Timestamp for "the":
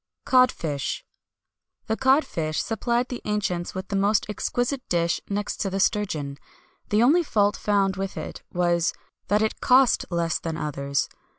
1.85-1.95, 3.09-3.21, 3.89-3.95, 5.69-5.79, 6.89-7.03